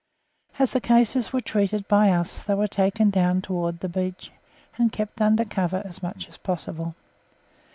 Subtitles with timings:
[0.57, 4.31] As the cases were treated by us, they were taken down towards the beach
[4.77, 6.95] and kept under cover as much as possible.